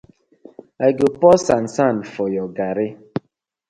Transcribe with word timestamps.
I 0.87 0.89
go 0.97 1.07
pour 1.19 1.37
sand 1.45 1.67
sand 1.75 1.99
for 2.13 2.27
your 2.35 2.47
garri. 2.57 2.89